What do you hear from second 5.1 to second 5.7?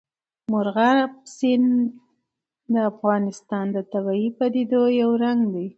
رنګ دی.